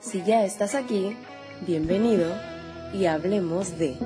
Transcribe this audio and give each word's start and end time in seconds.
Si 0.00 0.22
ya 0.24 0.44
estás 0.44 0.74
aquí, 0.74 1.16
bienvenido 1.66 2.32
y 2.92 3.06
hablemos 3.06 3.78
de... 3.78 3.96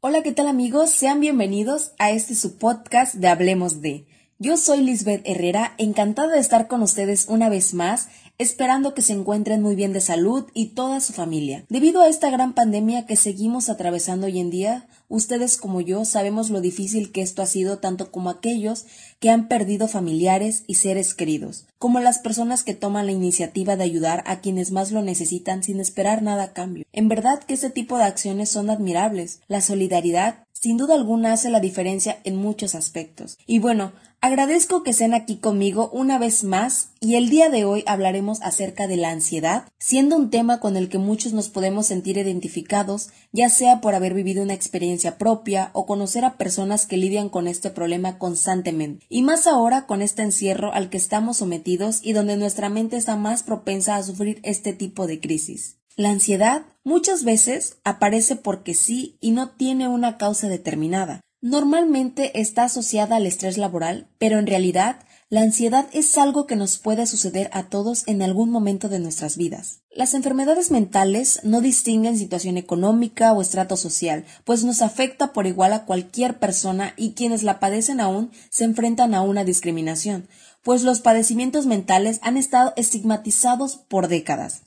Hola, 0.00 0.22
¿qué 0.22 0.32
tal 0.32 0.48
amigos? 0.48 0.90
Sean 0.90 1.20
bienvenidos 1.20 1.92
a 1.98 2.10
este 2.10 2.34
su 2.34 2.58
podcast 2.58 3.14
de 3.14 3.28
Hablemos 3.28 3.80
de. 3.80 4.06
Yo 4.44 4.56
soy 4.56 4.80
Lisbeth 4.80 5.22
Herrera, 5.24 5.72
encantada 5.78 6.32
de 6.32 6.40
estar 6.40 6.66
con 6.66 6.82
ustedes 6.82 7.26
una 7.28 7.48
vez 7.48 7.74
más 7.74 8.08
esperando 8.38 8.92
que 8.92 9.00
se 9.00 9.12
encuentren 9.12 9.62
muy 9.62 9.76
bien 9.76 9.92
de 9.92 10.00
salud 10.00 10.46
y 10.52 10.70
toda 10.70 10.98
su 10.98 11.12
familia. 11.12 11.64
Debido 11.68 12.02
a 12.02 12.08
esta 12.08 12.28
gran 12.28 12.52
pandemia 12.52 13.06
que 13.06 13.14
seguimos 13.14 13.68
atravesando 13.68 14.26
hoy 14.26 14.40
en 14.40 14.50
día, 14.50 14.88
ustedes 15.08 15.56
como 15.56 15.80
yo 15.80 16.04
sabemos 16.04 16.50
lo 16.50 16.60
difícil 16.60 17.12
que 17.12 17.22
esto 17.22 17.40
ha 17.42 17.46
sido 17.46 17.78
tanto 17.78 18.10
como 18.10 18.30
aquellos 18.30 18.86
que 19.20 19.30
han 19.30 19.46
perdido 19.46 19.86
familiares 19.86 20.64
y 20.66 20.74
seres 20.74 21.14
queridos, 21.14 21.66
como 21.78 22.00
las 22.00 22.18
personas 22.18 22.64
que 22.64 22.74
toman 22.74 23.06
la 23.06 23.12
iniciativa 23.12 23.76
de 23.76 23.84
ayudar 23.84 24.24
a 24.26 24.40
quienes 24.40 24.72
más 24.72 24.90
lo 24.90 25.02
necesitan 25.02 25.62
sin 25.62 25.78
esperar 25.78 26.22
nada 26.22 26.42
a 26.42 26.52
cambio. 26.52 26.84
En 26.92 27.06
verdad 27.08 27.44
que 27.44 27.54
este 27.54 27.70
tipo 27.70 27.96
de 27.96 28.04
acciones 28.04 28.50
son 28.50 28.70
admirables. 28.70 29.40
La 29.46 29.60
solidaridad 29.60 30.46
sin 30.62 30.76
duda 30.76 30.94
alguna 30.94 31.32
hace 31.32 31.50
la 31.50 31.58
diferencia 31.58 32.20
en 32.22 32.36
muchos 32.36 32.76
aspectos. 32.76 33.36
Y 33.48 33.58
bueno, 33.58 33.92
agradezco 34.20 34.84
que 34.84 34.90
estén 34.90 35.12
aquí 35.12 35.38
conmigo 35.38 35.90
una 35.92 36.20
vez 36.20 36.44
más 36.44 36.90
y 37.00 37.16
el 37.16 37.30
día 37.30 37.50
de 37.50 37.64
hoy 37.64 37.82
hablaremos 37.84 38.40
acerca 38.42 38.86
de 38.86 38.96
la 38.96 39.10
ansiedad, 39.10 39.64
siendo 39.80 40.14
un 40.14 40.30
tema 40.30 40.60
con 40.60 40.76
el 40.76 40.88
que 40.88 40.98
muchos 40.98 41.32
nos 41.32 41.48
podemos 41.48 41.86
sentir 41.86 42.16
identificados, 42.16 43.08
ya 43.32 43.48
sea 43.48 43.80
por 43.80 43.96
haber 43.96 44.14
vivido 44.14 44.44
una 44.44 44.54
experiencia 44.54 45.18
propia 45.18 45.70
o 45.72 45.84
conocer 45.84 46.24
a 46.24 46.36
personas 46.36 46.86
que 46.86 46.96
lidian 46.96 47.28
con 47.28 47.48
este 47.48 47.70
problema 47.70 48.18
constantemente. 48.18 49.04
Y 49.08 49.22
más 49.22 49.48
ahora 49.48 49.86
con 49.86 50.00
este 50.00 50.22
encierro 50.22 50.72
al 50.72 50.90
que 50.90 50.96
estamos 50.96 51.38
sometidos 51.38 51.98
y 52.04 52.12
donde 52.12 52.36
nuestra 52.36 52.68
mente 52.68 52.96
está 52.96 53.16
más 53.16 53.42
propensa 53.42 53.96
a 53.96 54.02
sufrir 54.04 54.38
este 54.44 54.72
tipo 54.72 55.08
de 55.08 55.18
crisis. 55.18 55.81
La 55.96 56.08
ansiedad 56.08 56.62
muchas 56.84 57.22
veces 57.22 57.76
aparece 57.84 58.36
porque 58.36 58.72
sí 58.72 59.18
y 59.20 59.32
no 59.32 59.50
tiene 59.50 59.88
una 59.88 60.16
causa 60.16 60.48
determinada. 60.48 61.20
Normalmente 61.42 62.40
está 62.40 62.64
asociada 62.64 63.16
al 63.16 63.26
estrés 63.26 63.58
laboral, 63.58 64.08
pero 64.18 64.38
en 64.38 64.46
realidad 64.46 65.00
la 65.28 65.42
ansiedad 65.42 65.86
es 65.92 66.16
algo 66.16 66.46
que 66.46 66.56
nos 66.56 66.78
puede 66.78 67.06
suceder 67.06 67.50
a 67.52 67.64
todos 67.64 68.06
en 68.06 68.22
algún 68.22 68.50
momento 68.50 68.88
de 68.88 69.00
nuestras 69.00 69.36
vidas. 69.36 69.80
Las 69.90 70.14
enfermedades 70.14 70.70
mentales 70.70 71.40
no 71.42 71.60
distinguen 71.60 72.16
situación 72.16 72.56
económica 72.56 73.32
o 73.32 73.42
estrato 73.42 73.76
social, 73.76 74.24
pues 74.44 74.64
nos 74.64 74.80
afecta 74.80 75.32
por 75.32 75.46
igual 75.46 75.72
a 75.72 75.84
cualquier 75.84 76.38
persona 76.38 76.94
y 76.96 77.12
quienes 77.12 77.42
la 77.42 77.60
padecen 77.60 78.00
aún 78.00 78.30
se 78.48 78.64
enfrentan 78.64 79.14
a 79.14 79.20
una 79.20 79.44
discriminación, 79.44 80.28
pues 80.62 80.84
los 80.84 81.00
padecimientos 81.00 81.66
mentales 81.66 82.18
han 82.22 82.36
estado 82.36 82.72
estigmatizados 82.76 83.76
por 83.76 84.08
décadas. 84.08 84.62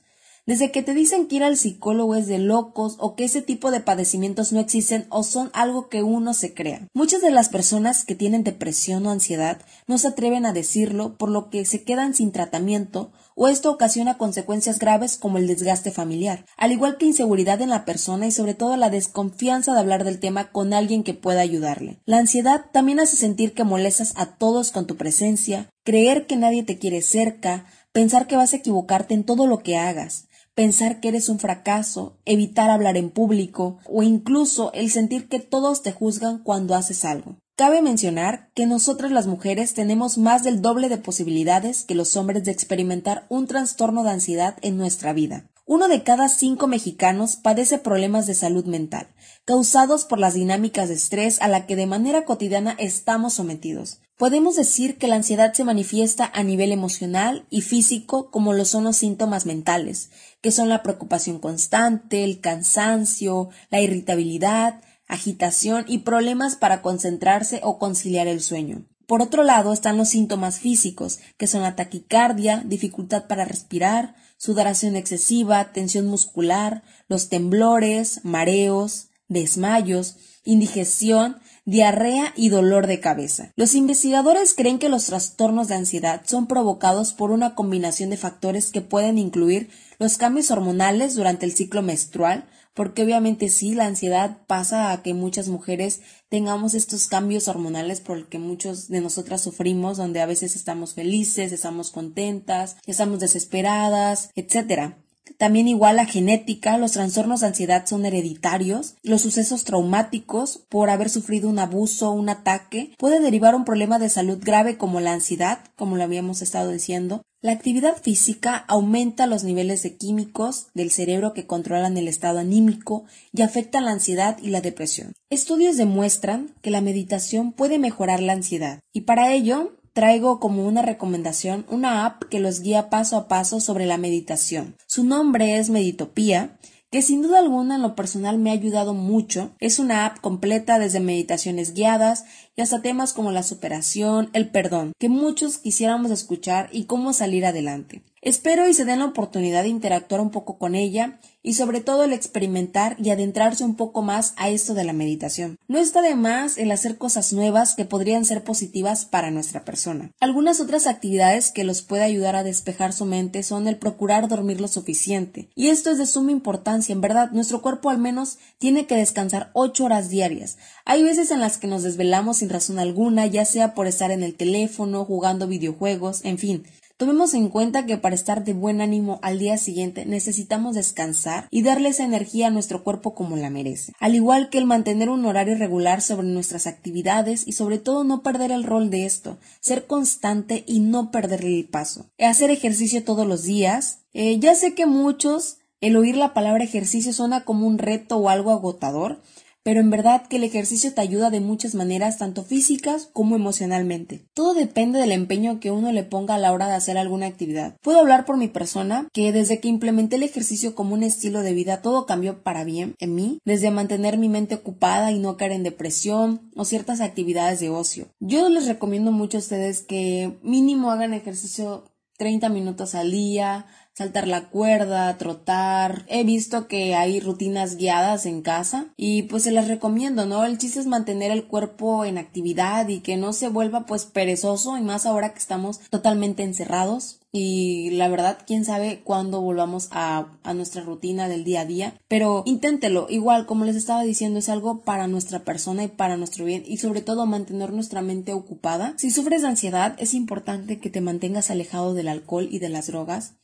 Desde 0.46 0.70
que 0.70 0.84
te 0.84 0.94
dicen 0.94 1.26
que 1.26 1.36
ir 1.36 1.42
al 1.42 1.56
psicólogo 1.56 2.14
es 2.14 2.28
de 2.28 2.38
locos 2.38 2.94
o 3.00 3.16
que 3.16 3.24
ese 3.24 3.42
tipo 3.42 3.72
de 3.72 3.80
padecimientos 3.80 4.52
no 4.52 4.60
existen 4.60 5.06
o 5.08 5.24
son 5.24 5.50
algo 5.52 5.88
que 5.88 6.04
uno 6.04 6.34
se 6.34 6.54
crea. 6.54 6.86
Muchas 6.94 7.20
de 7.20 7.32
las 7.32 7.48
personas 7.48 8.04
que 8.04 8.14
tienen 8.14 8.44
depresión 8.44 9.04
o 9.06 9.10
ansiedad 9.10 9.58
no 9.88 9.98
se 9.98 10.06
atreven 10.06 10.46
a 10.46 10.52
decirlo 10.52 11.16
por 11.16 11.30
lo 11.30 11.50
que 11.50 11.64
se 11.64 11.82
quedan 11.82 12.14
sin 12.14 12.30
tratamiento 12.30 13.10
o 13.34 13.48
esto 13.48 13.72
ocasiona 13.72 14.18
consecuencias 14.18 14.78
graves 14.78 15.16
como 15.16 15.38
el 15.38 15.48
desgaste 15.48 15.90
familiar, 15.90 16.46
al 16.56 16.70
igual 16.72 16.96
que 16.96 17.06
inseguridad 17.06 17.60
en 17.60 17.68
la 17.68 17.84
persona 17.84 18.28
y 18.28 18.30
sobre 18.30 18.54
todo 18.54 18.76
la 18.76 18.88
desconfianza 18.88 19.74
de 19.74 19.80
hablar 19.80 20.04
del 20.04 20.20
tema 20.20 20.52
con 20.52 20.72
alguien 20.72 21.02
que 21.02 21.12
pueda 21.12 21.40
ayudarle. 21.40 21.98
La 22.06 22.18
ansiedad 22.18 22.66
también 22.72 23.00
hace 23.00 23.16
sentir 23.16 23.52
que 23.52 23.64
molestas 23.64 24.14
a 24.16 24.36
todos 24.36 24.70
con 24.70 24.86
tu 24.86 24.96
presencia, 24.96 25.68
creer 25.84 26.26
que 26.26 26.36
nadie 26.36 26.62
te 26.62 26.78
quiere 26.78 27.02
cerca, 27.02 27.66
pensar 27.92 28.26
que 28.26 28.36
vas 28.36 28.52
a 28.52 28.56
equivocarte 28.56 29.14
en 29.14 29.24
todo 29.24 29.46
lo 29.46 29.58
que 29.58 29.76
hagas, 29.76 30.25
pensar 30.56 31.00
que 31.00 31.08
eres 31.08 31.28
un 31.28 31.38
fracaso, 31.38 32.16
evitar 32.24 32.70
hablar 32.70 32.96
en 32.96 33.10
público 33.10 33.78
o 33.84 34.02
incluso 34.02 34.72
el 34.72 34.90
sentir 34.90 35.28
que 35.28 35.38
todos 35.38 35.82
te 35.82 35.92
juzgan 35.92 36.38
cuando 36.42 36.74
haces 36.74 37.04
algo. 37.04 37.36
Cabe 37.56 37.82
mencionar 37.82 38.50
que 38.54 38.66
nosotras 38.66 39.12
las 39.12 39.26
mujeres 39.26 39.74
tenemos 39.74 40.16
más 40.16 40.44
del 40.44 40.62
doble 40.62 40.88
de 40.88 40.96
posibilidades 40.96 41.84
que 41.84 41.94
los 41.94 42.16
hombres 42.16 42.42
de 42.44 42.52
experimentar 42.52 43.26
un 43.28 43.46
trastorno 43.46 44.02
de 44.02 44.10
ansiedad 44.10 44.56
en 44.62 44.78
nuestra 44.78 45.12
vida. 45.12 45.46
Uno 45.68 45.88
de 45.88 46.04
cada 46.04 46.28
cinco 46.28 46.68
mexicanos 46.68 47.34
padece 47.34 47.78
problemas 47.78 48.28
de 48.28 48.34
salud 48.34 48.66
mental, 48.66 49.08
causados 49.44 50.04
por 50.04 50.20
las 50.20 50.34
dinámicas 50.34 50.88
de 50.88 50.94
estrés 50.94 51.42
a 51.42 51.48
la 51.48 51.66
que 51.66 51.74
de 51.74 51.86
manera 51.86 52.24
cotidiana 52.24 52.76
estamos 52.78 53.34
sometidos. 53.34 53.98
Podemos 54.16 54.54
decir 54.54 54.96
que 54.96 55.08
la 55.08 55.16
ansiedad 55.16 55.52
se 55.54 55.64
manifiesta 55.64 56.30
a 56.32 56.44
nivel 56.44 56.70
emocional 56.70 57.46
y 57.50 57.62
físico 57.62 58.30
como 58.30 58.52
lo 58.52 58.64
son 58.64 58.84
los 58.84 58.96
síntomas 58.96 59.44
mentales, 59.44 60.10
que 60.40 60.52
son 60.52 60.68
la 60.68 60.84
preocupación 60.84 61.40
constante, 61.40 62.22
el 62.22 62.40
cansancio, 62.40 63.48
la 63.68 63.80
irritabilidad, 63.80 64.80
agitación 65.08 65.84
y 65.88 65.98
problemas 65.98 66.54
para 66.54 66.80
concentrarse 66.80 67.58
o 67.64 67.80
conciliar 67.80 68.28
el 68.28 68.40
sueño. 68.40 68.86
Por 69.06 69.22
otro 69.22 69.42
lado 69.42 69.72
están 69.72 69.96
los 69.96 70.08
síntomas 70.08 70.58
físicos, 70.58 71.18
que 71.36 71.46
son 71.46 71.62
la 71.62 71.76
taquicardia, 71.76 72.62
dificultad 72.64 73.26
para 73.26 73.44
respirar, 73.44 74.16
sudoración 74.36 74.96
excesiva, 74.96 75.72
tensión 75.72 76.06
muscular, 76.06 76.82
los 77.08 77.28
temblores, 77.28 78.20
mareos, 78.24 79.08
desmayos, 79.28 80.16
indigestión, 80.44 81.38
diarrea 81.64 82.32
y 82.36 82.48
dolor 82.48 82.86
de 82.86 83.00
cabeza. 83.00 83.52
Los 83.56 83.74
investigadores 83.74 84.54
creen 84.54 84.78
que 84.78 84.88
los 84.88 85.06
trastornos 85.06 85.68
de 85.68 85.74
ansiedad 85.74 86.22
son 86.24 86.46
provocados 86.46 87.12
por 87.12 87.32
una 87.32 87.54
combinación 87.54 88.10
de 88.10 88.16
factores 88.16 88.70
que 88.70 88.80
pueden 88.80 89.18
incluir 89.18 89.68
los 89.98 90.16
cambios 90.16 90.50
hormonales 90.50 91.16
durante 91.16 91.44
el 91.44 91.52
ciclo 91.52 91.82
menstrual, 91.82 92.44
porque 92.76 93.02
obviamente 93.02 93.48
sí, 93.48 93.74
la 93.74 93.86
ansiedad 93.86 94.42
pasa 94.46 94.92
a 94.92 95.02
que 95.02 95.14
muchas 95.14 95.48
mujeres 95.48 96.02
tengamos 96.28 96.74
estos 96.74 97.06
cambios 97.06 97.48
hormonales 97.48 98.00
por 98.00 98.18
el 98.18 98.26
que 98.26 98.38
muchos 98.38 98.88
de 98.88 99.00
nosotras 99.00 99.40
sufrimos, 99.40 99.96
donde 99.96 100.20
a 100.20 100.26
veces 100.26 100.54
estamos 100.54 100.92
felices, 100.92 101.52
estamos 101.52 101.90
contentas, 101.90 102.76
estamos 102.86 103.18
desesperadas, 103.18 104.28
etcétera. 104.34 104.98
También 105.38 105.68
igual 105.68 105.96
la 105.96 106.06
genética, 106.06 106.78
los 106.78 106.92
trastornos 106.92 107.40
de 107.40 107.48
ansiedad 107.48 107.86
son 107.86 108.06
hereditarios, 108.06 108.94
los 109.02 109.22
sucesos 109.22 109.64
traumáticos 109.64 110.64
por 110.68 110.88
haber 110.88 111.10
sufrido 111.10 111.48
un 111.48 111.58
abuso 111.58 112.12
un 112.12 112.28
ataque 112.28 112.94
puede 112.98 113.20
derivar 113.20 113.54
un 113.54 113.64
problema 113.64 113.98
de 113.98 114.08
salud 114.08 114.38
grave 114.40 114.76
como 114.76 115.00
la 115.00 115.12
ansiedad, 115.12 115.60
como 115.76 115.96
lo 115.96 116.04
habíamos 116.04 116.42
estado 116.42 116.70
diciendo. 116.70 117.22
La 117.46 117.52
actividad 117.52 117.96
física 118.02 118.56
aumenta 118.66 119.28
los 119.28 119.44
niveles 119.44 119.84
de 119.84 119.94
químicos 119.94 120.66
del 120.74 120.90
cerebro 120.90 121.32
que 121.32 121.46
controlan 121.46 121.96
el 121.96 122.08
estado 122.08 122.40
anímico 122.40 123.04
y 123.32 123.42
afectan 123.42 123.84
la 123.84 123.92
ansiedad 123.92 124.36
y 124.42 124.48
la 124.48 124.60
depresión. 124.60 125.12
Estudios 125.30 125.76
demuestran 125.76 126.56
que 126.60 126.72
la 126.72 126.80
meditación 126.80 127.52
puede 127.52 127.78
mejorar 127.78 128.20
la 128.20 128.32
ansiedad 128.32 128.80
y 128.92 129.02
para 129.02 129.32
ello 129.32 129.76
traigo 129.92 130.40
como 130.40 130.66
una 130.66 130.82
recomendación 130.82 131.64
una 131.70 132.04
app 132.04 132.24
que 132.24 132.40
los 132.40 132.62
guía 132.62 132.90
paso 132.90 133.16
a 133.16 133.28
paso 133.28 133.60
sobre 133.60 133.86
la 133.86 133.96
meditación. 133.96 134.74
Su 134.88 135.04
nombre 135.04 135.56
es 135.56 135.70
Meditopía 135.70 136.58
que 136.90 137.02
sin 137.02 137.22
duda 137.22 137.38
alguna 137.38 137.76
en 137.76 137.82
lo 137.82 137.94
personal 137.94 138.38
me 138.38 138.50
ha 138.50 138.54
ayudado 138.54 138.94
mucho. 138.94 139.50
Es 139.60 139.78
una 139.78 140.06
app 140.06 140.20
completa 140.20 140.78
desde 140.78 141.00
meditaciones 141.00 141.74
guiadas 141.74 142.24
y 142.56 142.62
hasta 142.62 142.82
temas 142.82 143.12
como 143.12 143.32
la 143.32 143.42
superación, 143.42 144.30
el 144.32 144.50
perdón, 144.50 144.92
que 144.98 145.08
muchos 145.08 145.58
quisiéramos 145.58 146.10
escuchar 146.10 146.68
y 146.72 146.84
cómo 146.84 147.12
salir 147.12 147.44
adelante. 147.44 148.02
Espero 148.26 148.68
y 148.68 148.74
se 148.74 148.84
den 148.84 148.98
la 148.98 149.04
oportunidad 149.04 149.62
de 149.62 149.68
interactuar 149.68 150.20
un 150.20 150.32
poco 150.32 150.58
con 150.58 150.74
ella 150.74 151.20
y 151.44 151.54
sobre 151.54 151.80
todo 151.80 152.02
el 152.02 152.12
experimentar 152.12 152.96
y 152.98 153.10
adentrarse 153.10 153.62
un 153.62 153.76
poco 153.76 154.02
más 154.02 154.34
a 154.36 154.48
esto 154.48 154.74
de 154.74 154.82
la 154.82 154.92
meditación. 154.92 155.60
No 155.68 155.78
está 155.78 156.02
de 156.02 156.16
más 156.16 156.58
el 156.58 156.72
hacer 156.72 156.98
cosas 156.98 157.32
nuevas 157.32 157.76
que 157.76 157.84
podrían 157.84 158.24
ser 158.24 158.42
positivas 158.42 159.04
para 159.04 159.30
nuestra 159.30 159.64
persona. 159.64 160.10
Algunas 160.18 160.58
otras 160.58 160.88
actividades 160.88 161.52
que 161.52 161.62
los 161.62 161.82
puede 161.82 162.02
ayudar 162.02 162.34
a 162.34 162.42
despejar 162.42 162.92
su 162.92 163.04
mente 163.04 163.44
son 163.44 163.68
el 163.68 163.76
procurar 163.76 164.26
dormir 164.26 164.60
lo 164.60 164.66
suficiente. 164.66 165.48
Y 165.54 165.68
esto 165.68 165.92
es 165.92 165.98
de 165.98 166.06
suma 166.06 166.32
importancia, 166.32 166.92
en 166.92 167.02
verdad, 167.02 167.30
nuestro 167.30 167.62
cuerpo 167.62 167.90
al 167.90 167.98
menos 167.98 168.38
tiene 168.58 168.86
que 168.86 168.96
descansar 168.96 169.52
ocho 169.52 169.84
horas 169.84 170.08
diarias. 170.08 170.58
Hay 170.84 171.04
veces 171.04 171.30
en 171.30 171.38
las 171.38 171.58
que 171.58 171.68
nos 171.68 171.84
desvelamos 171.84 172.38
sin 172.38 172.48
razón 172.48 172.80
alguna, 172.80 173.24
ya 173.26 173.44
sea 173.44 173.72
por 173.72 173.86
estar 173.86 174.10
en 174.10 174.24
el 174.24 174.34
teléfono, 174.34 175.04
jugando 175.04 175.46
videojuegos, 175.46 176.24
en 176.24 176.38
fin. 176.38 176.64
Tomemos 176.98 177.34
en 177.34 177.50
cuenta 177.50 177.84
que 177.84 177.98
para 177.98 178.14
estar 178.14 178.42
de 178.42 178.54
buen 178.54 178.80
ánimo 178.80 179.18
al 179.20 179.38
día 179.38 179.58
siguiente 179.58 180.06
necesitamos 180.06 180.74
descansar 180.74 181.46
y 181.50 181.60
darle 181.60 181.90
esa 181.90 182.04
energía 182.04 182.46
a 182.46 182.50
nuestro 182.50 182.82
cuerpo 182.84 183.14
como 183.14 183.36
la 183.36 183.50
merece. 183.50 183.92
Al 184.00 184.14
igual 184.14 184.48
que 184.48 184.56
el 184.56 184.64
mantener 184.64 185.10
un 185.10 185.26
horario 185.26 185.58
regular 185.58 186.00
sobre 186.00 186.26
nuestras 186.26 186.66
actividades 186.66 187.46
y 187.46 187.52
sobre 187.52 187.76
todo 187.76 188.02
no 188.02 188.22
perder 188.22 188.50
el 188.50 188.64
rol 188.64 188.88
de 188.88 189.04
esto, 189.04 189.36
ser 189.60 189.86
constante 189.86 190.64
y 190.66 190.80
no 190.80 191.10
perderle 191.10 191.58
el 191.58 191.68
paso. 191.68 192.06
Hacer 192.18 192.50
ejercicio 192.50 193.04
todos 193.04 193.26
los 193.26 193.42
días. 193.42 193.98
Eh, 194.14 194.38
ya 194.38 194.54
sé 194.54 194.72
que 194.72 194.86
muchos 194.86 195.58
el 195.82 195.96
oír 195.98 196.16
la 196.16 196.32
palabra 196.32 196.64
ejercicio 196.64 197.12
suena 197.12 197.44
como 197.44 197.66
un 197.66 197.76
reto 197.76 198.16
o 198.16 198.30
algo 198.30 198.52
agotador, 198.52 199.20
pero 199.66 199.80
en 199.80 199.90
verdad 199.90 200.24
que 200.28 200.36
el 200.36 200.44
ejercicio 200.44 200.94
te 200.94 201.00
ayuda 201.00 201.28
de 201.28 201.40
muchas 201.40 201.74
maneras, 201.74 202.18
tanto 202.18 202.44
físicas 202.44 203.08
como 203.12 203.34
emocionalmente. 203.34 204.24
Todo 204.32 204.54
depende 204.54 205.00
del 205.00 205.10
empeño 205.10 205.58
que 205.58 205.72
uno 205.72 205.90
le 205.90 206.04
ponga 206.04 206.36
a 206.36 206.38
la 206.38 206.52
hora 206.52 206.68
de 206.68 206.74
hacer 206.74 206.96
alguna 206.96 207.26
actividad. 207.26 207.76
Puedo 207.82 207.98
hablar 207.98 208.26
por 208.26 208.36
mi 208.36 208.46
persona 208.46 209.08
que 209.12 209.32
desde 209.32 209.58
que 209.58 209.66
implementé 209.66 210.14
el 210.14 210.22
ejercicio 210.22 210.76
como 210.76 210.94
un 210.94 211.02
estilo 211.02 211.42
de 211.42 211.52
vida 211.52 211.82
todo 211.82 212.06
cambió 212.06 212.44
para 212.44 212.62
bien 212.62 212.94
en 213.00 213.16
mí, 213.16 213.40
desde 213.44 213.72
mantener 213.72 214.18
mi 214.18 214.28
mente 214.28 214.54
ocupada 214.54 215.10
y 215.10 215.18
no 215.18 215.36
caer 215.36 215.50
en 215.50 215.64
depresión 215.64 216.48
o 216.54 216.64
ciertas 216.64 217.00
actividades 217.00 217.58
de 217.58 217.70
ocio. 217.70 218.06
Yo 218.20 218.48
les 218.48 218.68
recomiendo 218.68 219.10
mucho 219.10 219.38
a 219.38 219.40
ustedes 219.40 219.80
que 219.80 220.38
mínimo 220.44 220.92
hagan 220.92 221.12
ejercicio 221.12 221.90
30 222.18 222.48
minutos 222.50 222.94
al 222.94 223.10
día, 223.10 223.66
saltar 223.96 224.28
la 224.28 224.50
cuerda, 224.50 225.16
trotar. 225.16 226.04
He 226.08 226.22
visto 226.22 226.68
que 226.68 226.94
hay 226.94 227.18
rutinas 227.18 227.76
guiadas 227.76 228.26
en 228.26 228.42
casa 228.42 228.92
y 228.96 229.22
pues 229.22 229.44
se 229.44 229.52
las 229.52 229.68
recomiendo, 229.68 230.26
¿no? 230.26 230.44
El 230.44 230.58
chiste 230.58 230.80
es 230.80 230.86
mantener 230.86 231.30
el 231.30 231.46
cuerpo 231.46 232.04
en 232.04 232.18
actividad 232.18 232.88
y 232.88 233.00
que 233.00 233.16
no 233.16 233.32
se 233.32 233.48
vuelva 233.48 233.86
pues 233.86 234.04
perezoso 234.04 234.76
y 234.76 234.82
más 234.82 235.06
ahora 235.06 235.32
que 235.32 235.38
estamos 235.38 235.80
totalmente 235.88 236.42
encerrados 236.42 237.20
y 237.32 237.90
la 237.90 238.08
verdad, 238.08 238.38
quién 238.46 238.64
sabe 238.64 239.02
cuándo 239.04 239.42
volvamos 239.42 239.88
a, 239.90 240.38
a, 240.42 240.54
nuestra 240.54 240.82
rutina 240.82 241.28
del 241.28 241.44
día 241.44 241.62
a 241.62 241.66
día, 241.66 241.94
pero 242.08 242.42
inténtelo, 242.46 243.08
igual 243.10 243.44
como 243.44 243.66
les 243.66 243.76
estaba 243.76 244.02
diciendo, 244.02 244.38
es 244.38 244.48
algo 244.48 244.80
para 244.84 245.06
nuestra 245.06 245.40
persona 245.40 245.84
y 245.84 245.88
para 245.88 246.16
nuestro 246.16 246.46
bien 246.46 246.62
y 246.66 246.78
sobre 246.78 247.02
todo 247.02 247.26
mantener 247.26 247.74
nuestra 247.74 248.00
mente 248.00 248.32
ocupada. 248.32 248.94
Si 248.96 249.10
sufres 249.10 249.42
de 249.42 249.48
ansiedad, 249.48 249.96
es 249.98 250.14
importante 250.14 250.78
que 250.78 250.88
te 250.88 251.02
mantengas 251.02 251.50
alejado 251.50 251.92
del 251.92 252.08
alcohol 252.08 252.48
y 252.50 252.58
de 252.58 252.70
las 252.70 252.86
drogas. 252.86 253.34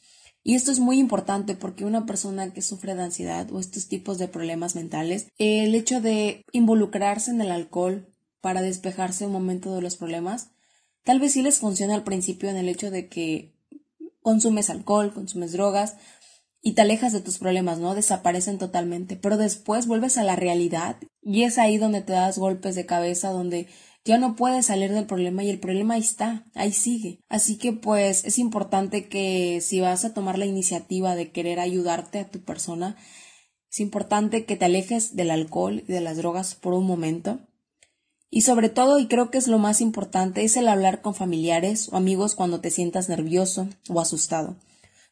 Y 0.45 0.55
esto 0.55 0.73
es 0.73 0.81
muy 0.81 0.99
importante 0.99 1.55
porque 1.55 1.85
una 1.85 2.05
persona 2.05 2.53
que 2.53 2.63
sufre 2.63 2.95
de 2.95 3.03
ansiedad 3.03 3.51
o 3.53 3.61
estos 3.61 3.89
tipos 3.89 4.19
de 4.19 4.29
problemas 4.29 4.75
mentales, 4.75 5.29
el 5.39 5.75
hecho 5.75 6.01
de 6.01 6.45
involucrarse 6.53 7.31
en 7.31 7.41
el 7.41 7.53
alcohol 7.53 8.09
para 8.41 8.61
despejarse 8.61 9.27
un 9.27 9.33
momento 9.33 9.75
de 9.75 9.83
los 9.83 9.97
problemas, 9.97 10.51
tal 11.05 11.21
vez 11.21 11.33
sí 11.33 11.43
les 11.43 11.59
funciona 11.59 11.95
al 11.95 12.03
principio 12.03 12.51
en 12.51 12.57
el 12.57 12.69
hecho 12.69 12.91
de 12.91 13.09
que 13.09 13.55
consumes 14.21 14.69
alcohol, 14.69 15.13
consumes 15.13 15.53
drogas 15.53 15.97
y 16.61 16.73
te 16.73 16.83
alejas 16.83 17.13
de 17.13 17.21
tus 17.21 17.39
problemas, 17.39 17.79
¿no? 17.79 17.95
Desaparecen 17.95 18.59
totalmente, 18.59 19.17
pero 19.17 19.37
después 19.37 19.87
vuelves 19.87 20.19
a 20.19 20.25
la 20.25 20.37
realidad 20.37 20.97
y 21.21 21.43
es 21.43 21.59
ahí 21.59 21.79
donde 21.79 22.03
te 22.03 22.13
das 22.13 22.39
golpes 22.39 22.75
de 22.75 22.87
cabeza, 22.87 23.31
donde 23.31 23.69
ya 24.05 24.19
no 24.19 24.35
puedes 24.35 24.67
salir 24.67 24.93
del 24.93 25.07
problema 25.07 25.45
y 25.45 25.51
el 25.51 25.61
problema 25.61 25.95
ahí 25.95 26.01
está, 26.01 26.45
ahí 26.55 26.73
sigue. 26.73 27.21
Así 27.29 27.57
que 27.57 27.73
pues 27.73 28.25
es 28.25 28.39
importante 28.39 29.09
que 29.09 29.61
si 29.61 29.81
vas 29.81 30.05
a 30.05 30.13
tomar 30.13 30.39
la 30.39 30.47
iniciativa 30.47 31.15
de 31.15 31.31
querer 31.31 31.61
ayudarte 31.61 32.19
a 32.19 32.29
tu 32.29 32.41
persona, 32.43 32.97
es 33.71 33.81
importante 33.81 34.45
que 34.45 34.57
te 34.57 34.65
alejes 34.65 35.17
del 35.17 35.31
alcohol 35.31 35.85
y 35.87 35.93
de 35.93 36.01
las 36.01 36.17
drogas 36.17 36.55
por 36.55 36.75
un 36.75 36.85
momento. 36.85 37.41
Y 38.29 38.43
sobre 38.43 38.71
todo, 38.71 38.99
y 38.99 39.07
creo 39.07 39.31
que 39.31 39.39
es 39.39 39.47
lo 39.47 39.59
más 39.59 39.81
importante, 39.81 40.43
es 40.43 40.57
el 40.57 40.69
hablar 40.69 41.01
con 41.03 41.15
familiares 41.15 41.89
o 41.93 41.97
amigos 41.97 42.35
cuando 42.35 42.61
te 42.61 42.71
sientas 42.71 43.09
nervioso 43.09 43.69
o 43.89 44.01
asustado. 44.01 44.57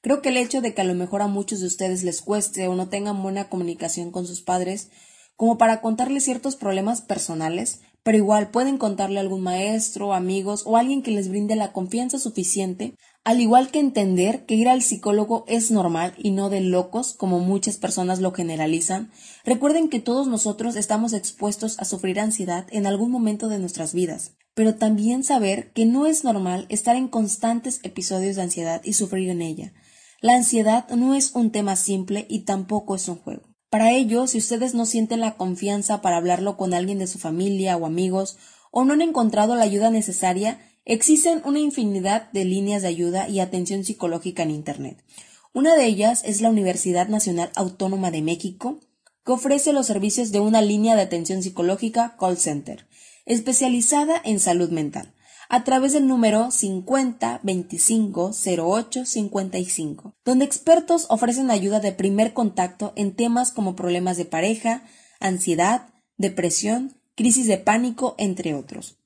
Creo 0.01 0.23
que 0.23 0.31
el 0.31 0.39
hecho 0.39 0.63
de 0.63 0.75
que 0.75 0.81
a 0.81 0.85
lo 0.85 0.95
mejor 0.95 1.21
a 1.21 1.27
muchos 1.27 1.61
de 1.61 1.67
ustedes 1.67 2.03
les 2.03 2.23
cueste 2.23 2.67
o 2.67 2.75
no 2.75 2.89
tengan 2.89 3.23
buena 3.23 3.51
comunicación 3.51 4.11
con 4.11 4.27
sus 4.27 4.41
padres, 4.41 4.89
como 5.37 5.59
para 5.59 5.81
contarles 5.81 6.25
ciertos 6.25 6.57
problemas 6.57 7.03
personales, 7.03 7.81
pero 8.03 8.17
igual 8.17 8.51
pueden 8.51 8.79
contarle 8.79 9.19
a 9.19 9.23
algún 9.23 9.43
maestro, 9.43 10.15
amigos 10.15 10.63
o 10.67 10.77
alguien 10.77 11.03
que 11.03 11.11
les 11.11 11.29
brinde 11.29 11.57
la 11.57 11.73
confianza 11.73 12.19
suficiente, 12.19 12.95
al 13.23 13.41
igual 13.41 13.71
que 13.71 13.81
entender 13.81 14.47
que 14.47 14.55
ir 14.55 14.69
al 14.69 14.83
psicólogo 14.83 15.45
es 15.47 15.71
normal 15.71 16.15
y 16.17 16.31
no 16.31 16.49
de 16.49 16.63
locos 16.63 17.13
como 17.13 17.39
muchas 17.41 17.77
personas 17.77 18.21
lo 18.21 18.33
generalizan. 18.33 19.11
Recuerden 19.45 19.91
que 19.91 20.01
todos 20.01 20.27
nosotros 20.27 20.77
estamos 20.77 21.13
expuestos 21.13 21.79
a 21.79 21.85
sufrir 21.85 22.19
ansiedad 22.19 22.67
en 22.71 22.87
algún 22.87 23.11
momento 23.11 23.49
de 23.49 23.59
nuestras 23.59 23.93
vidas, 23.93 24.37
pero 24.55 24.77
también 24.77 25.23
saber 25.23 25.71
que 25.73 25.85
no 25.85 26.07
es 26.07 26.25
normal 26.25 26.67
estar 26.71 26.97
en 26.97 27.09
constantes 27.09 27.81
episodios 27.83 28.37
de 28.37 28.43
ansiedad 28.43 28.81
y 28.85 28.95
sufrir 28.95 29.29
en 29.29 29.43
ella. 29.43 29.75
La 30.23 30.35
ansiedad 30.35 30.89
no 30.91 31.15
es 31.15 31.35
un 31.35 31.51
tema 31.51 31.77
simple 31.77 32.27
y 32.29 32.45
tampoco 32.45 32.95
es 32.95 33.09
un 33.09 33.17
juego. 33.17 33.50
Para 33.71 33.93
ello, 33.93 34.27
si 34.27 34.39
ustedes 34.39 34.75
no 34.75 34.85
sienten 34.85 35.21
la 35.21 35.37
confianza 35.37 36.03
para 36.03 36.17
hablarlo 36.17 36.57
con 36.57 36.75
alguien 36.75 36.99
de 36.99 37.07
su 37.07 37.21
familia 37.21 37.77
o 37.77 37.87
amigos, 37.87 38.37
o 38.73 38.85
no 38.85 38.95
han 38.95 39.01
encontrado 39.01 39.55
la 39.55 39.63
ayuda 39.63 39.91
necesaria, 39.91 40.59
existen 40.85 41.41
una 41.45 41.61
infinidad 41.61 42.33
de 42.33 42.45
líneas 42.45 42.83
de 42.83 42.89
ayuda 42.89 43.29
y 43.29 43.39
atención 43.39 43.85
psicológica 43.85 44.43
en 44.43 44.51
Internet. 44.51 45.05
Una 45.53 45.77
de 45.77 45.87
ellas 45.87 46.23
es 46.25 46.41
la 46.41 46.51
Universidad 46.51 47.07
Nacional 47.07 47.53
Autónoma 47.55 48.11
de 48.11 48.23
México, 48.23 48.81
que 49.25 49.33
ofrece 49.33 49.73
los 49.73 49.87
servicios 49.87 50.33
de 50.33 50.41
una 50.41 50.63
línea 50.63 50.97
de 50.97 51.03
atención 51.03 51.41
psicológica 51.41 52.17
call 52.19 52.39
center, 52.39 52.89
especializada 53.25 54.21
en 54.25 54.41
salud 54.41 54.71
mental 54.71 55.15
a 55.51 55.65
través 55.65 55.93
del 55.93 56.07
número 56.07 56.53
50 56.53 57.41
25 57.43 58.31
08 58.57 59.05
55, 59.05 60.15
donde 60.25 60.45
expertos 60.45 61.07
ofrecen 61.11 61.51
ayuda 61.51 61.81
de 61.81 61.91
primer 61.91 62.33
contacto 62.33 62.93
en 62.95 63.15
temas 63.17 63.51
como 63.51 63.75
problemas 63.75 64.17
de 64.17 64.25
pareja, 64.25 64.85
ansiedad, 65.19 65.89
depresión, 66.17 67.01
crisis 67.17 67.49
de 67.49 67.59
pánico, 67.59 68.15
entre 68.17 68.55
otros. 68.55 68.97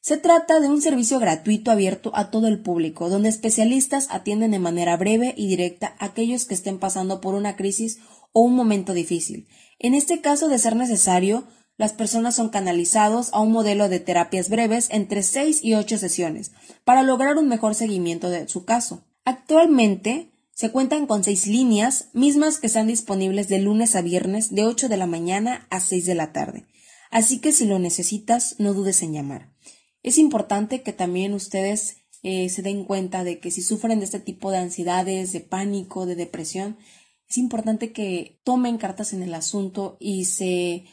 Se 0.00 0.16
trata 0.16 0.58
de 0.58 0.68
un 0.68 0.82
servicio 0.82 1.20
gratuito 1.20 1.70
abierto 1.70 2.10
a 2.14 2.30
todo 2.30 2.48
el 2.48 2.60
público, 2.60 3.08
donde 3.08 3.28
especialistas 3.28 4.08
atienden 4.10 4.50
de 4.50 4.58
manera 4.58 4.96
breve 4.96 5.32
y 5.36 5.46
directa 5.46 5.94
a 5.98 6.06
aquellos 6.06 6.44
que 6.44 6.54
estén 6.54 6.78
pasando 6.78 7.20
por 7.20 7.34
una 7.34 7.54
crisis 7.54 8.00
o 8.32 8.42
un 8.42 8.56
momento 8.56 8.94
difícil. 8.94 9.46
En 9.78 9.94
este 9.94 10.20
caso, 10.20 10.48
de 10.48 10.58
ser 10.58 10.74
necesario, 10.74 11.44
las 11.76 11.92
personas 11.92 12.36
son 12.36 12.50
canalizados 12.50 13.30
a 13.32 13.40
un 13.40 13.52
modelo 13.52 13.88
de 13.88 14.00
terapias 14.00 14.48
breves 14.48 14.88
entre 14.90 15.22
6 15.22 15.64
y 15.64 15.74
8 15.74 15.98
sesiones 15.98 16.52
para 16.84 17.02
lograr 17.02 17.36
un 17.36 17.48
mejor 17.48 17.74
seguimiento 17.74 18.30
de 18.30 18.48
su 18.48 18.64
caso. 18.64 19.04
Actualmente 19.24 20.30
se 20.52 20.70
cuentan 20.70 21.06
con 21.06 21.24
seis 21.24 21.48
líneas, 21.48 22.10
mismas 22.12 22.58
que 22.58 22.68
están 22.68 22.86
disponibles 22.86 23.48
de 23.48 23.58
lunes 23.58 23.96
a 23.96 24.02
viernes 24.02 24.54
de 24.54 24.64
8 24.64 24.88
de 24.88 24.96
la 24.96 25.06
mañana 25.06 25.66
a 25.70 25.80
6 25.80 26.06
de 26.06 26.14
la 26.14 26.32
tarde. 26.32 26.66
Así 27.10 27.40
que 27.40 27.52
si 27.52 27.66
lo 27.66 27.80
necesitas, 27.80 28.56
no 28.58 28.72
dudes 28.72 29.02
en 29.02 29.12
llamar. 29.12 29.52
Es 30.04 30.16
importante 30.18 30.82
que 30.82 30.92
también 30.92 31.34
ustedes 31.34 31.96
eh, 32.22 32.48
se 32.50 32.62
den 32.62 32.84
cuenta 32.84 33.24
de 33.24 33.40
que 33.40 33.50
si 33.50 33.62
sufren 33.62 33.98
de 33.98 34.04
este 34.04 34.20
tipo 34.20 34.52
de 34.52 34.58
ansiedades, 34.58 35.32
de 35.32 35.40
pánico, 35.40 36.06
de 36.06 36.14
depresión, 36.14 36.78
es 37.28 37.38
importante 37.38 37.92
que 37.92 38.40
tomen 38.44 38.78
cartas 38.78 39.12
en 39.12 39.22
el 39.22 39.34
asunto 39.34 39.96
y 39.98 40.26
se 40.26 40.84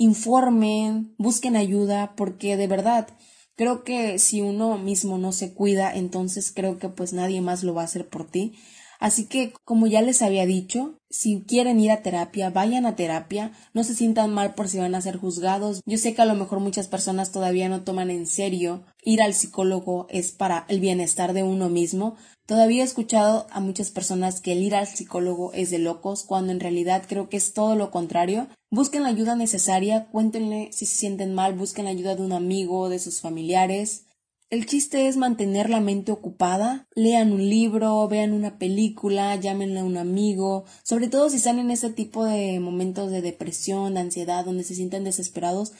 informen, 0.00 1.14
busquen 1.18 1.56
ayuda, 1.56 2.14
porque 2.16 2.56
de 2.56 2.66
verdad 2.66 3.06
creo 3.54 3.84
que 3.84 4.18
si 4.18 4.40
uno 4.40 4.78
mismo 4.78 5.18
no 5.18 5.30
se 5.30 5.52
cuida, 5.52 5.94
entonces 5.94 6.52
creo 6.56 6.78
que 6.78 6.88
pues 6.88 7.12
nadie 7.12 7.42
más 7.42 7.62
lo 7.62 7.74
va 7.74 7.82
a 7.82 7.84
hacer 7.84 8.08
por 8.08 8.26
ti. 8.26 8.54
Así 9.00 9.24
que, 9.24 9.54
como 9.64 9.86
ya 9.86 10.02
les 10.02 10.20
había 10.20 10.44
dicho, 10.44 10.98
si 11.08 11.40
quieren 11.40 11.80
ir 11.80 11.90
a 11.90 12.02
terapia, 12.02 12.50
vayan 12.50 12.84
a 12.84 12.96
terapia, 12.96 13.50
no 13.72 13.82
se 13.82 13.94
sientan 13.94 14.32
mal 14.32 14.54
por 14.54 14.68
si 14.68 14.78
van 14.78 14.94
a 14.94 15.00
ser 15.00 15.16
juzgados. 15.16 15.80
Yo 15.86 15.96
sé 15.96 16.14
que 16.14 16.20
a 16.20 16.26
lo 16.26 16.34
mejor 16.34 16.60
muchas 16.60 16.86
personas 16.86 17.32
todavía 17.32 17.70
no 17.70 17.82
toman 17.82 18.10
en 18.10 18.26
serio 18.26 18.84
ir 19.02 19.22
al 19.22 19.32
psicólogo 19.32 20.06
es 20.10 20.32
para 20.32 20.66
el 20.68 20.80
bienestar 20.80 21.32
de 21.32 21.42
uno 21.42 21.70
mismo. 21.70 22.16
Todavía 22.44 22.82
he 22.82 22.84
escuchado 22.84 23.46
a 23.50 23.60
muchas 23.60 23.90
personas 23.90 24.42
que 24.42 24.52
el 24.52 24.62
ir 24.62 24.74
al 24.74 24.86
psicólogo 24.86 25.54
es 25.54 25.70
de 25.70 25.78
locos, 25.78 26.24
cuando 26.24 26.52
en 26.52 26.60
realidad 26.60 27.04
creo 27.08 27.30
que 27.30 27.38
es 27.38 27.54
todo 27.54 27.76
lo 27.76 27.90
contrario. 27.90 28.48
Busquen 28.70 29.04
la 29.04 29.08
ayuda 29.08 29.34
necesaria, 29.34 30.08
cuéntenle 30.12 30.68
si 30.72 30.84
se 30.84 30.96
sienten 30.96 31.32
mal, 31.32 31.54
busquen 31.54 31.86
la 31.86 31.92
ayuda 31.92 32.16
de 32.16 32.22
un 32.22 32.32
amigo, 32.32 32.90
de 32.90 32.98
sus 32.98 33.20
familiares. 33.22 34.04
El 34.50 34.66
chiste 34.66 35.06
es 35.06 35.16
mantener 35.16 35.70
la 35.70 35.78
mente 35.78 36.10
ocupada, 36.10 36.88
lean 36.96 37.32
un 37.32 37.48
libro, 37.48 38.08
vean 38.08 38.32
una 38.32 38.58
película, 38.58 39.36
llámenle 39.36 39.78
a 39.78 39.84
un 39.84 39.96
amigo, 39.96 40.64
sobre 40.82 41.06
todo 41.06 41.30
si 41.30 41.36
están 41.36 41.60
en 41.60 41.70
ese 41.70 41.90
tipo 41.90 42.24
de 42.24 42.58
momentos 42.58 43.12
de 43.12 43.22
depresión, 43.22 43.94
de 43.94 44.00
ansiedad, 44.00 44.44
donde 44.44 44.64
se 44.64 44.74
sienten 44.74 45.04
desesperados, 45.04 45.70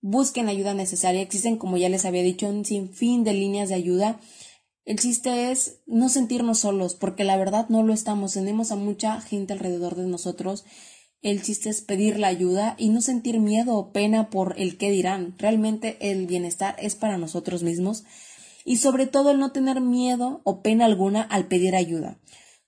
busquen 0.00 0.46
la 0.46 0.52
ayuda 0.52 0.72
necesaria. 0.72 1.20
Existen, 1.20 1.58
como 1.58 1.76
ya 1.76 1.90
les 1.90 2.06
había 2.06 2.22
dicho, 2.22 2.48
un 2.48 2.64
sinfín 2.64 3.22
de 3.22 3.34
líneas 3.34 3.68
de 3.68 3.74
ayuda. 3.74 4.18
El 4.86 4.98
chiste 4.98 5.50
es 5.50 5.82
no 5.84 6.08
sentirnos 6.08 6.60
solos, 6.60 6.94
porque 6.94 7.22
la 7.24 7.36
verdad 7.36 7.68
no 7.68 7.82
lo 7.82 7.92
estamos. 7.92 8.32
Tenemos 8.32 8.72
a 8.72 8.76
mucha 8.76 9.20
gente 9.20 9.52
alrededor 9.52 9.94
de 9.94 10.06
nosotros 10.06 10.64
el 11.22 11.42
chiste 11.42 11.70
es 11.70 11.80
pedir 11.80 12.18
la 12.18 12.28
ayuda 12.28 12.74
y 12.78 12.88
no 12.88 13.00
sentir 13.00 13.40
miedo 13.40 13.74
o 13.74 13.92
pena 13.92 14.30
por 14.30 14.54
el 14.58 14.78
qué 14.78 14.90
dirán. 14.90 15.34
Realmente 15.38 15.96
el 16.00 16.26
bienestar 16.26 16.76
es 16.78 16.94
para 16.94 17.18
nosotros 17.18 17.62
mismos 17.62 18.04
y 18.64 18.76
sobre 18.76 19.06
todo 19.06 19.30
el 19.30 19.38
no 19.38 19.52
tener 19.52 19.80
miedo 19.80 20.40
o 20.44 20.62
pena 20.62 20.84
alguna 20.84 21.22
al 21.22 21.46
pedir 21.46 21.74
ayuda. 21.74 22.18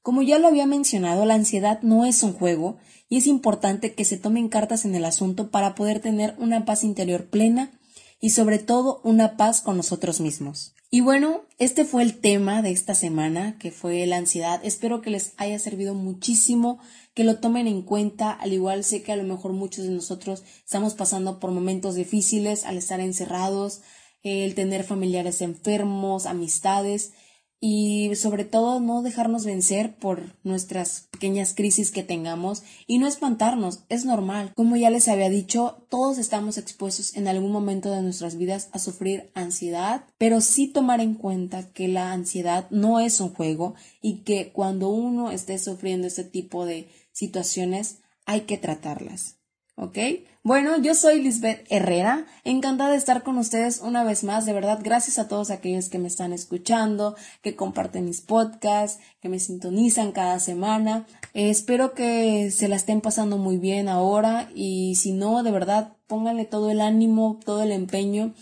Como 0.02 0.22
ya 0.22 0.38
lo 0.38 0.48
había 0.48 0.66
mencionado, 0.66 1.26
la 1.26 1.34
ansiedad 1.34 1.80
no 1.82 2.06
es 2.06 2.22
un 2.22 2.32
juego 2.32 2.78
y 3.08 3.18
es 3.18 3.26
importante 3.26 3.94
que 3.94 4.04
se 4.04 4.16
tomen 4.16 4.48
cartas 4.48 4.84
en 4.84 4.94
el 4.94 5.04
asunto 5.04 5.50
para 5.50 5.74
poder 5.74 6.00
tener 6.00 6.34
una 6.38 6.64
paz 6.64 6.84
interior 6.84 7.28
plena 7.28 7.77
y 8.20 8.30
sobre 8.30 8.58
todo 8.58 9.00
una 9.04 9.36
paz 9.36 9.60
con 9.60 9.76
nosotros 9.76 10.20
mismos. 10.20 10.74
Y 10.90 11.02
bueno, 11.02 11.42
este 11.58 11.84
fue 11.84 12.02
el 12.02 12.18
tema 12.18 12.62
de 12.62 12.70
esta 12.70 12.94
semana, 12.94 13.58
que 13.58 13.70
fue 13.70 14.06
la 14.06 14.16
ansiedad. 14.16 14.60
Espero 14.64 15.02
que 15.02 15.10
les 15.10 15.34
haya 15.36 15.58
servido 15.58 15.94
muchísimo, 15.94 16.78
que 17.12 17.24
lo 17.24 17.40
tomen 17.40 17.66
en 17.66 17.82
cuenta. 17.82 18.32
Al 18.32 18.54
igual 18.54 18.84
sé 18.84 19.02
que 19.02 19.12
a 19.12 19.16
lo 19.16 19.24
mejor 19.24 19.52
muchos 19.52 19.84
de 19.84 19.90
nosotros 19.90 20.44
estamos 20.64 20.94
pasando 20.94 21.40
por 21.40 21.50
momentos 21.50 21.94
difíciles 21.94 22.64
al 22.64 22.78
estar 22.78 23.00
encerrados, 23.00 23.82
el 24.22 24.54
tener 24.54 24.82
familiares 24.82 25.42
enfermos, 25.42 26.24
amistades 26.24 27.12
y 27.60 28.14
sobre 28.14 28.44
todo 28.44 28.80
no 28.80 29.02
dejarnos 29.02 29.44
vencer 29.44 29.96
por 29.96 30.36
nuestras 30.44 31.08
pequeñas 31.10 31.54
crisis 31.54 31.90
que 31.90 32.02
tengamos 32.02 32.62
y 32.86 32.98
no 32.98 33.06
espantarnos, 33.06 33.84
es 33.88 34.04
normal. 34.04 34.52
Como 34.54 34.76
ya 34.76 34.90
les 34.90 35.08
había 35.08 35.28
dicho, 35.28 35.86
todos 35.88 36.18
estamos 36.18 36.58
expuestos 36.58 37.16
en 37.16 37.26
algún 37.26 37.50
momento 37.50 37.90
de 37.90 38.02
nuestras 38.02 38.36
vidas 38.36 38.68
a 38.72 38.78
sufrir 38.78 39.30
ansiedad, 39.34 40.04
pero 40.18 40.40
sí 40.40 40.68
tomar 40.68 41.00
en 41.00 41.14
cuenta 41.14 41.72
que 41.72 41.88
la 41.88 42.12
ansiedad 42.12 42.68
no 42.70 43.00
es 43.00 43.20
un 43.20 43.34
juego 43.34 43.74
y 44.00 44.22
que 44.22 44.52
cuando 44.52 44.88
uno 44.88 45.30
esté 45.30 45.58
sufriendo 45.58 46.06
este 46.06 46.24
tipo 46.24 46.64
de 46.64 46.88
situaciones 47.12 47.98
hay 48.24 48.42
que 48.42 48.58
tratarlas. 48.58 49.37
¿Ok? 49.80 49.96
Bueno, 50.42 50.76
yo 50.78 50.92
soy 50.92 51.22
Lisbeth 51.22 51.64
Herrera, 51.70 52.26
encantada 52.42 52.90
de 52.90 52.96
estar 52.96 53.22
con 53.22 53.38
ustedes 53.38 53.80
una 53.80 54.02
vez 54.02 54.24
más, 54.24 54.44
de 54.44 54.52
verdad, 54.52 54.80
gracias 54.82 55.20
a 55.20 55.28
todos 55.28 55.52
aquellos 55.52 55.88
que 55.88 56.00
me 56.00 56.08
están 56.08 56.32
escuchando, 56.32 57.14
que 57.42 57.54
comparten 57.54 58.04
mis 58.04 58.20
podcasts, 58.20 59.00
que 59.20 59.28
me 59.28 59.38
sintonizan 59.38 60.10
cada 60.10 60.40
semana. 60.40 61.06
Eh, 61.32 61.48
espero 61.48 61.94
que 61.94 62.50
se 62.50 62.66
la 62.66 62.74
estén 62.74 63.00
pasando 63.00 63.38
muy 63.38 63.58
bien 63.58 63.88
ahora 63.88 64.50
y 64.52 64.96
si 64.96 65.12
no, 65.12 65.44
de 65.44 65.52
verdad, 65.52 65.96
pónganle 66.08 66.44
todo 66.44 66.72
el 66.72 66.80
ánimo, 66.80 67.38
todo 67.44 67.62
el 67.62 67.70
empeño, 67.70 68.34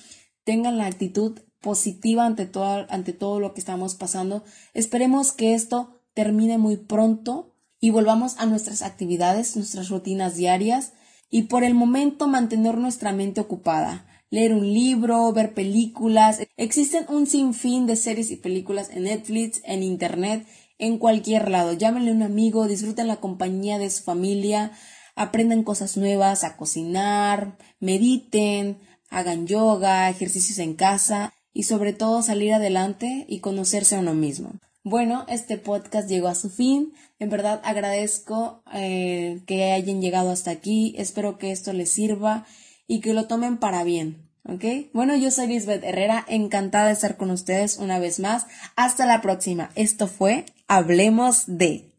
tengan 0.44 0.78
la 0.78 0.86
actitud 0.86 1.38
positiva 1.60 2.24
ante 2.24 2.46
todo, 2.46 2.86
ante 2.88 3.12
todo 3.12 3.40
lo 3.40 3.52
que 3.52 3.60
estamos 3.60 3.94
pasando. 3.94 4.42
Esperemos 4.72 5.32
que 5.32 5.52
esto 5.52 6.00
termine 6.14 6.56
muy 6.56 6.78
pronto 6.78 7.52
y 7.78 7.90
volvamos 7.90 8.38
a 8.38 8.46
nuestras 8.46 8.80
actividades, 8.80 9.54
nuestras 9.54 9.90
rutinas 9.90 10.36
diarias 10.36 10.94
y 11.36 11.42
por 11.42 11.64
el 11.64 11.74
momento 11.74 12.28
mantener 12.28 12.78
nuestra 12.78 13.12
mente 13.12 13.42
ocupada. 13.42 14.06
Leer 14.30 14.54
un 14.54 14.72
libro, 14.72 15.30
ver 15.34 15.52
películas. 15.52 16.40
Existen 16.56 17.04
un 17.10 17.26
sinfín 17.26 17.86
de 17.86 17.96
series 17.96 18.30
y 18.30 18.36
películas 18.36 18.88
en 18.88 19.02
Netflix, 19.02 19.60
en 19.64 19.82
Internet, 19.82 20.46
en 20.78 20.96
cualquier 20.96 21.50
lado. 21.50 21.74
Llámenle 21.74 22.10
a 22.10 22.14
un 22.14 22.22
amigo, 22.22 22.66
disfruten 22.66 23.06
la 23.06 23.16
compañía 23.20 23.76
de 23.78 23.90
su 23.90 24.02
familia, 24.02 24.72
aprendan 25.14 25.62
cosas 25.62 25.98
nuevas, 25.98 26.42
a 26.42 26.56
cocinar, 26.56 27.58
mediten, 27.80 28.78
hagan 29.10 29.46
yoga, 29.46 30.08
ejercicios 30.08 30.58
en 30.58 30.72
casa 30.72 31.34
y 31.52 31.64
sobre 31.64 31.92
todo 31.92 32.22
salir 32.22 32.54
adelante 32.54 33.26
y 33.28 33.40
conocerse 33.40 33.96
a 33.96 34.00
uno 34.00 34.14
mismo. 34.14 34.54
Bueno, 34.88 35.24
este 35.26 35.58
podcast 35.58 36.08
llegó 36.08 36.28
a 36.28 36.36
su 36.36 36.48
fin. 36.48 36.92
En 37.18 37.28
verdad 37.28 37.60
agradezco 37.64 38.62
eh, 38.72 39.42
que 39.44 39.72
hayan 39.72 40.00
llegado 40.00 40.30
hasta 40.30 40.52
aquí. 40.52 40.94
Espero 40.96 41.38
que 41.38 41.50
esto 41.50 41.72
les 41.72 41.90
sirva 41.90 42.46
y 42.86 43.00
que 43.00 43.12
lo 43.12 43.26
tomen 43.26 43.58
para 43.58 43.82
bien. 43.82 44.30
¿Ok? 44.44 44.64
Bueno, 44.92 45.16
yo 45.16 45.32
soy 45.32 45.48
Lisbeth 45.48 45.82
Herrera, 45.82 46.24
encantada 46.28 46.86
de 46.86 46.92
estar 46.92 47.16
con 47.16 47.32
ustedes 47.32 47.78
una 47.78 47.98
vez 47.98 48.20
más. 48.20 48.46
Hasta 48.76 49.06
la 49.06 49.22
próxima. 49.22 49.72
Esto 49.74 50.06
fue 50.06 50.46
Hablemos 50.68 51.42
de. 51.48 51.95